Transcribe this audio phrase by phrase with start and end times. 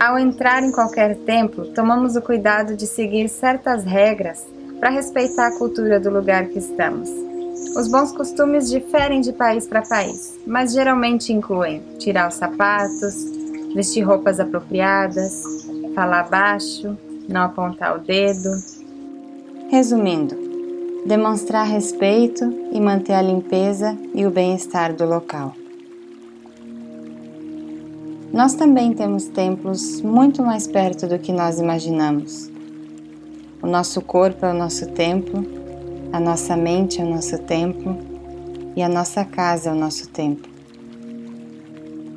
[0.00, 4.46] Ao entrar em qualquer templo, tomamos o cuidado de seguir certas regras
[4.78, 7.10] para respeitar a cultura do lugar que estamos.
[7.76, 13.14] Os bons costumes diferem de país para país, mas geralmente incluem tirar os sapatos,
[13.74, 15.42] vestir roupas apropriadas,
[15.96, 16.96] falar baixo,
[17.28, 18.50] não apontar o dedo.
[19.68, 20.36] Resumindo,
[21.06, 25.54] demonstrar respeito e manter a limpeza e o bem-estar do local.
[28.32, 32.50] Nós também temos templos muito mais perto do que nós imaginamos.
[33.62, 35.42] O nosso corpo é o nosso templo,
[36.12, 37.96] a nossa mente é o nosso templo
[38.76, 40.52] e a nossa casa é o nosso templo.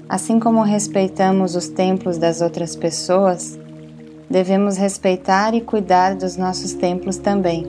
[0.09, 3.57] Assim como respeitamos os templos das outras pessoas,
[4.29, 7.65] devemos respeitar e cuidar dos nossos templos também.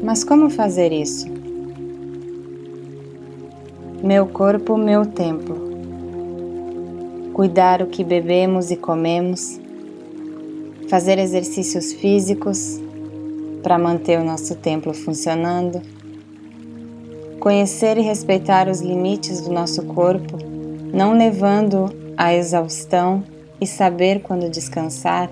[0.00, 1.26] Mas como fazer isso?
[4.00, 5.69] Meu corpo, meu templo
[7.40, 9.58] cuidar o que bebemos e comemos,
[10.90, 12.78] fazer exercícios físicos
[13.62, 15.80] para manter o nosso templo funcionando,
[17.38, 20.36] conhecer e respeitar os limites do nosso corpo,
[20.92, 23.24] não levando à exaustão
[23.58, 25.30] e saber quando descansar.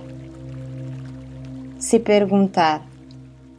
[1.79, 2.83] Se perguntar: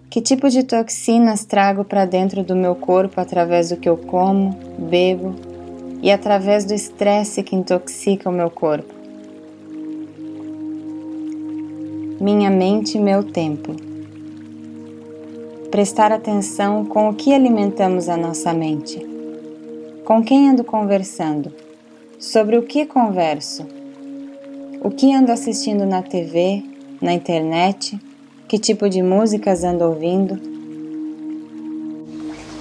[0.09, 4.57] que tipo de toxinas trago para dentro do meu corpo através do que eu como,
[4.89, 5.48] bebo
[6.01, 8.93] e através do estresse que intoxica o meu corpo.
[12.19, 13.75] Minha mente e meu templo.
[15.71, 18.99] Prestar atenção com o que alimentamos a nossa mente.
[20.03, 21.53] Com quem ando conversando?
[22.17, 23.65] Sobre o que converso?
[24.81, 26.63] O que ando assistindo na TV,
[27.01, 27.99] na internet?
[28.47, 30.58] Que tipo de músicas ando ouvindo?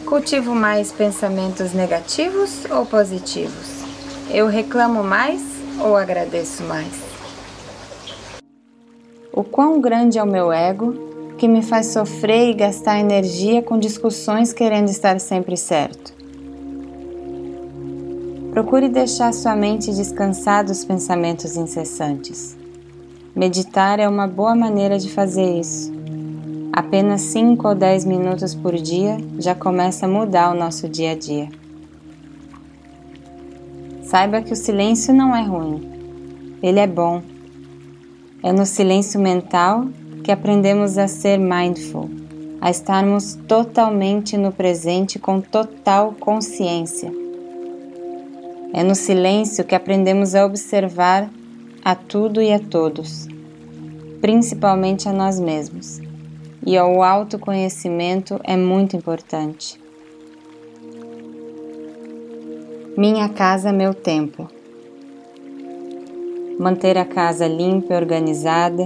[0.09, 3.85] Cultivo mais pensamentos negativos ou positivos?
[4.31, 5.43] Eu reclamo mais
[5.79, 6.95] ou agradeço mais?
[9.31, 10.95] O quão grande é o meu ego
[11.37, 16.15] que me faz sofrer e gastar energia com discussões querendo estar sempre certo?
[18.51, 22.57] Procure deixar sua mente descansar dos pensamentos incessantes.
[23.37, 25.98] Meditar é uma boa maneira de fazer isso.
[26.79, 31.15] Apenas 5 ou 10 minutos por dia já começa a mudar o nosso dia a
[31.17, 31.49] dia.
[34.05, 35.91] Saiba que o silêncio não é ruim,
[36.63, 37.21] ele é bom.
[38.45, 39.89] É no silêncio mental
[40.23, 42.09] que aprendemos a ser mindful,
[42.61, 47.13] a estarmos totalmente no presente com total consciência.
[48.73, 51.29] É no silêncio que aprendemos a observar
[51.85, 53.27] a tudo e a todos,
[54.21, 56.07] principalmente a nós mesmos
[56.69, 59.81] e o autoconhecimento é muito importante.
[62.95, 64.47] Minha casa, meu templo.
[66.61, 68.85] Manter a casa limpa e organizada,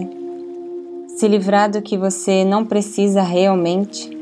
[1.09, 4.17] se livrar do que você não precisa realmente.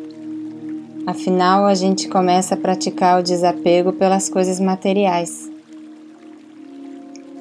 [1.06, 5.50] Afinal, a gente começa a praticar o desapego pelas coisas materiais.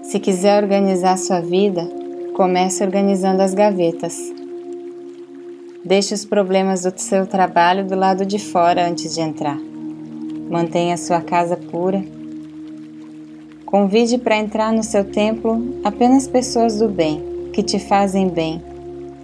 [0.03, 1.90] Se quiser organizar sua vida,
[2.35, 4.39] comece organizando as gavetas.
[5.84, 9.57] Deixe os problemas do seu trabalho do lado de fora antes de entrar.
[10.50, 12.03] Mantenha sua casa pura.
[13.66, 17.23] Convide para entrar no seu templo apenas pessoas do bem,
[17.53, 18.62] que te fazem bem,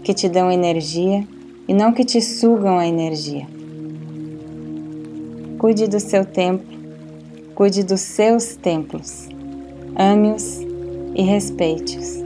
[0.01, 1.27] que te dão energia
[1.67, 3.45] e não que te sugam a energia.
[5.59, 6.77] Cuide do seu templo,
[7.53, 9.27] cuide dos seus templos.
[9.97, 10.61] Ame-os
[11.15, 12.24] e respeite-os.